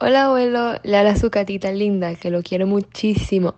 Hola 0.00 0.24
abuelo, 0.24 0.58
habla 0.82 1.16
su 1.16 1.30
catita 1.30 1.70
linda, 1.70 2.16
que 2.16 2.30
lo 2.30 2.42
quiero 2.42 2.66
muchísimo. 2.66 3.54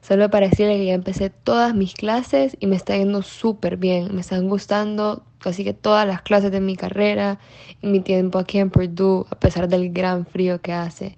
Solo 0.00 0.30
para 0.30 0.48
decirle 0.48 0.76
que 0.76 0.86
ya 0.86 0.94
empecé 0.94 1.30
todas 1.30 1.74
mis 1.74 1.94
clases 1.94 2.56
y 2.60 2.68
me 2.68 2.76
está 2.76 2.96
yendo 2.96 3.22
súper 3.22 3.76
bien. 3.76 4.14
Me 4.14 4.20
están 4.20 4.48
gustando 4.48 5.24
casi 5.40 5.64
que 5.64 5.74
todas 5.74 6.06
las 6.06 6.22
clases 6.22 6.52
de 6.52 6.60
mi 6.60 6.76
carrera 6.76 7.38
y 7.82 7.86
mi 7.86 8.00
tiempo 8.00 8.38
aquí 8.38 8.58
en 8.58 8.70
Purdue, 8.70 9.26
a 9.30 9.38
pesar 9.38 9.68
del 9.68 9.92
gran 9.92 10.26
frío 10.26 10.60
que 10.60 10.72
hace. 10.72 11.16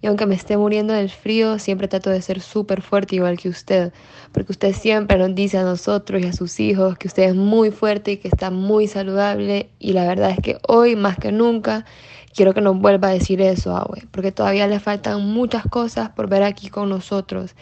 Y 0.00 0.06
aunque 0.06 0.26
me 0.26 0.34
esté 0.34 0.56
muriendo 0.56 0.92
del 0.92 1.10
frío, 1.10 1.58
siempre 1.58 1.88
trato 1.88 2.10
de 2.10 2.20
ser 2.20 2.40
súper 2.40 2.82
fuerte 2.82 3.16
igual 3.16 3.38
que 3.38 3.48
usted, 3.48 3.92
porque 4.32 4.52
usted 4.52 4.74
siempre 4.74 5.16
nos 5.18 5.34
dice 5.34 5.58
a 5.58 5.62
nosotros 5.62 6.22
y 6.22 6.26
a 6.26 6.32
sus 6.32 6.60
hijos 6.60 6.98
que 6.98 7.08
usted 7.08 7.22
es 7.22 7.34
muy 7.34 7.70
fuerte 7.70 8.12
y 8.12 8.16
que 8.18 8.28
está 8.28 8.50
muy 8.50 8.86
saludable. 8.86 9.70
Y 9.78 9.92
la 9.92 10.06
verdad 10.06 10.30
es 10.30 10.38
que 10.40 10.58
hoy 10.68 10.94
más 10.94 11.16
que 11.16 11.32
nunca 11.32 11.84
quiero 12.34 12.52
que 12.52 12.60
nos 12.60 12.78
vuelva 12.78 13.08
a 13.08 13.12
decir 13.12 13.40
eso, 13.40 13.76
Abue, 13.76 14.02
porque 14.10 14.32
todavía 14.32 14.66
le 14.66 14.80
faltan 14.80 15.24
muchas 15.24 15.64
cosas 15.64 16.10
por 16.10 16.28
ver 16.28 16.42
aquí 16.42 16.68
con 16.68 16.88
nosotros. 16.88 17.54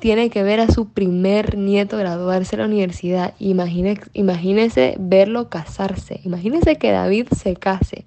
Tiene 0.00 0.28
que 0.28 0.42
ver 0.42 0.60
a 0.60 0.68
su 0.68 0.88
primer 0.88 1.56
nieto 1.56 1.96
graduarse 1.96 2.56
de 2.56 2.62
la 2.62 2.68
universidad. 2.68 3.34
imagínese 3.38 4.96
verlo 4.98 5.45
casarse. 5.48 6.20
Imagínese 6.24 6.76
que 6.76 6.92
David 6.92 7.28
se 7.28 7.56
case. 7.56 8.04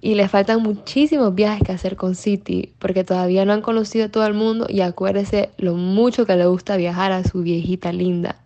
Y 0.00 0.14
le 0.14 0.28
faltan 0.28 0.62
muchísimos 0.62 1.34
viajes 1.34 1.62
que 1.64 1.72
hacer 1.72 1.96
con 1.96 2.14
City, 2.14 2.72
porque 2.78 3.02
todavía 3.02 3.44
no 3.44 3.52
han 3.52 3.62
conocido 3.62 4.06
a 4.06 4.08
todo 4.10 4.26
el 4.26 4.34
mundo 4.34 4.66
y 4.68 4.82
acuérdese 4.82 5.50
lo 5.56 5.74
mucho 5.74 6.26
que 6.26 6.36
le 6.36 6.46
gusta 6.46 6.76
viajar 6.76 7.12
a 7.12 7.24
su 7.24 7.42
viejita 7.42 7.92
linda. 7.92 8.36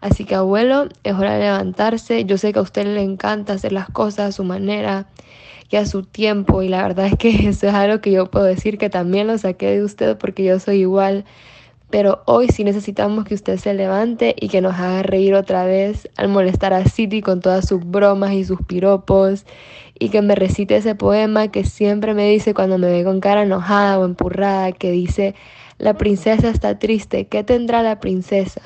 Así 0.00 0.24
que 0.24 0.36
abuelo, 0.36 0.88
es 1.02 1.14
hora 1.14 1.34
de 1.34 1.40
levantarse. 1.40 2.24
Yo 2.24 2.38
sé 2.38 2.52
que 2.52 2.60
a 2.60 2.62
usted 2.62 2.86
le 2.86 3.02
encanta 3.02 3.54
hacer 3.54 3.72
las 3.72 3.88
cosas 3.88 4.28
a 4.28 4.32
su 4.32 4.44
manera 4.44 5.06
y 5.70 5.76
a 5.76 5.86
su 5.86 6.02
tiempo 6.02 6.62
y 6.62 6.68
la 6.68 6.82
verdad 6.82 7.06
es 7.06 7.16
que 7.18 7.30
eso 7.48 7.68
es 7.68 7.74
algo 7.74 8.00
que 8.00 8.12
yo 8.12 8.30
puedo 8.30 8.44
decir 8.44 8.78
que 8.78 8.90
también 8.90 9.26
lo 9.26 9.36
saqué 9.38 9.70
de 9.70 9.84
usted 9.84 10.16
porque 10.16 10.44
yo 10.44 10.58
soy 10.60 10.80
igual. 10.80 11.24
Pero 11.90 12.22
hoy 12.26 12.48
sí 12.48 12.64
necesitamos 12.64 13.24
que 13.24 13.34
usted 13.34 13.56
se 13.56 13.72
levante 13.72 14.36
y 14.38 14.48
que 14.48 14.60
nos 14.60 14.74
haga 14.74 15.02
reír 15.02 15.34
otra 15.34 15.64
vez 15.64 16.08
al 16.16 16.28
molestar 16.28 16.74
a 16.74 16.84
City 16.84 17.22
con 17.22 17.40
todas 17.40 17.66
sus 17.66 17.80
bromas 17.84 18.32
y 18.32 18.44
sus 18.44 18.60
piropos 18.60 19.46
y 19.98 20.10
que 20.10 20.20
me 20.20 20.34
recite 20.34 20.76
ese 20.76 20.94
poema 20.94 21.48
que 21.48 21.64
siempre 21.64 22.12
me 22.12 22.28
dice 22.28 22.52
cuando 22.52 22.76
me 22.76 22.88
ve 22.88 23.04
con 23.04 23.20
cara 23.20 23.42
enojada 23.42 23.98
o 23.98 24.04
empurrada, 24.04 24.72
que 24.72 24.90
dice, 24.90 25.34
la 25.78 25.94
princesa 25.94 26.50
está 26.50 26.78
triste, 26.78 27.26
¿qué 27.26 27.42
tendrá 27.42 27.82
la 27.82 28.00
princesa? 28.00 28.60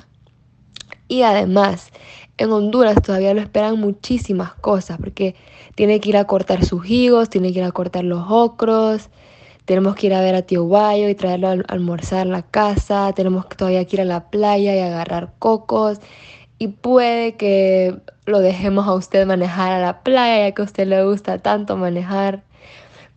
Y 1.07 1.23
además, 1.23 1.91
en 2.39 2.51
Honduras 2.51 3.01
todavía 3.03 3.35
lo 3.35 3.41
esperan 3.41 3.79
muchísimas 3.79 4.55
cosas 4.55 4.99
porque 4.99 5.37
tiene 5.75 6.01
que 6.01 6.09
ir 6.09 6.17
a 6.17 6.25
cortar 6.25 6.65
sus 6.65 6.89
higos, 6.89 7.31
tiene 7.31 7.53
que 7.53 7.61
ir 7.61 7.65
a 7.65 7.73
cortar 7.73 8.05
los 8.05 8.25
ocros, 8.29 9.11
tenemos 9.65 9.95
que 9.95 10.09
ir 10.09 10.15
a 10.15 10.21
ver 10.21 10.35
a 10.35 10.43
tío 10.43 10.65
Guayo 10.65 11.09
y 11.09 11.15
traerlo 11.15 11.49
a 11.49 11.57
almorzar 11.69 12.27
en 12.27 12.33
la 12.33 12.43
casa, 12.43 13.13
tenemos 13.15 13.49
todavía 13.49 13.85
que 13.85 13.97
ir 13.97 14.03
a 14.03 14.05
la 14.05 14.31
playa 14.31 14.75
y 14.75 14.81
agarrar 14.81 15.33
cocos 15.39 15.99
y 16.59 16.69
puede 16.69 17.37
que 17.37 17.97
lo 18.25 18.41
dejemos 18.41 18.87
a 18.87 18.95
usted 18.95 19.27
manejar 19.27 19.73
a 19.73 19.81
la 19.81 20.03
playa 20.03 20.49
ya 20.49 20.55
que 20.55 20.63
a 20.63 20.65
usted 20.65 20.87
le 20.87 21.05
gusta 21.05 21.39
tanto 21.39 21.77
manejar. 21.77 22.45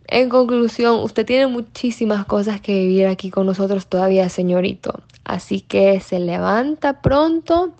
En 0.08 0.28
conclusión, 0.28 1.00
usted 1.00 1.26
tiene 1.26 1.48
muchísimas 1.48 2.26
cosas 2.26 2.60
que 2.60 2.72
vivir 2.78 3.06
aquí 3.06 3.30
con 3.30 3.46
nosotros 3.46 3.86
todavía, 3.88 4.28
señorito. 4.28 5.02
Así 5.24 5.60
que 5.60 5.98
se 6.00 6.20
levanta 6.20 7.02
pronto, 7.02 7.72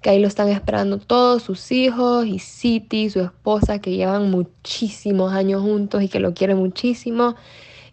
que 0.00 0.10
ahí 0.10 0.18
lo 0.18 0.28
están 0.28 0.48
esperando 0.48 0.98
todos 0.98 1.42
sus 1.42 1.70
hijos 1.72 2.26
y 2.26 2.38
City, 2.38 3.10
su 3.10 3.20
esposa, 3.20 3.80
que 3.80 3.96
llevan 3.96 4.30
muchísimos 4.30 5.32
años 5.34 5.60
juntos 5.60 6.02
y 6.02 6.08
que 6.08 6.20
lo 6.20 6.32
quiere 6.32 6.54
muchísimo. 6.54 7.34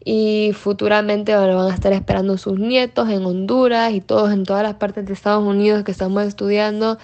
Y 0.03 0.53
futuramente 0.53 1.35
van 1.35 1.51
a 1.51 1.73
estar 1.73 1.93
esperando 1.93 2.37
sus 2.37 2.59
nietos 2.59 3.09
en 3.09 3.25
Honduras 3.25 3.93
y 3.93 4.01
todos 4.01 4.31
en 4.31 4.43
todas 4.43 4.63
las 4.63 4.75
partes 4.75 5.05
de 5.05 5.13
Estados 5.13 5.43
Unidos 5.43 5.83
que 5.83 5.91
estamos 5.91 6.23
estudiando. 6.23 6.97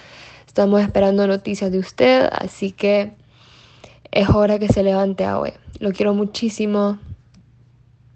Estamos 0.46 0.80
esperando 0.80 1.26
noticias 1.26 1.70
de 1.70 1.78
usted, 1.78 2.28
así 2.32 2.72
que 2.72 3.12
es 4.10 4.28
hora 4.30 4.58
que 4.58 4.68
se 4.68 4.82
levante 4.82 5.28
hoy. 5.28 5.52
Lo 5.78 5.92
quiero 5.92 6.14
muchísimo. 6.14 6.98